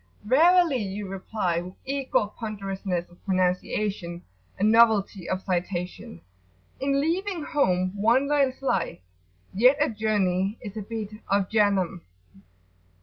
[0.23, 4.23] "Verily," you reply with equal ponderousness of pronunciation
[4.57, 6.21] and novelty of citation,
[6.79, 8.97] "in leaving home one learns life,
[9.53, 12.01] yet a journey is a bit of Jahannam."